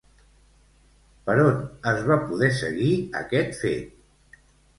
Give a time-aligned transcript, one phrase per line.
[1.27, 1.59] Per on
[1.91, 2.89] es va poder seguir
[3.21, 4.43] aquest fet?